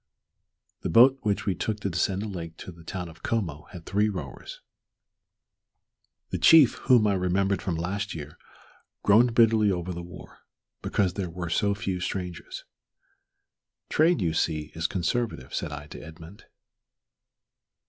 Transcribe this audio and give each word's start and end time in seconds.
The 0.81 0.89
boat 0.89 1.19
which 1.21 1.45
we 1.45 1.53
took 1.53 1.79
to 1.81 1.89
descend 1.91 2.23
the 2.23 2.27
lake 2.27 2.57
to 2.57 2.71
the 2.71 2.83
town 2.83 3.07
of 3.07 3.21
Como 3.21 3.65
had 3.69 3.85
three 3.85 4.09
rowers. 4.09 4.61
The 6.31 6.39
chief, 6.39 6.73
whom 6.89 7.05
I 7.05 7.13
remembered 7.13 7.61
from 7.61 7.75
last 7.75 8.15
year, 8.15 8.39
groaned 9.03 9.35
bitterly 9.35 9.69
over 9.71 9.93
the 9.93 10.01
war, 10.01 10.39
because 10.81 11.13
there 11.13 11.29
were 11.29 11.51
so 11.51 11.75
few 11.75 11.99
strangers. 11.99 12.63
"Trade, 13.89 14.23
you 14.23 14.33
see, 14.33 14.71
is 14.73 14.87
conservative," 14.87 15.53
said 15.53 15.71
I 15.71 15.85
to 15.89 16.01
Edmund. 16.01 16.45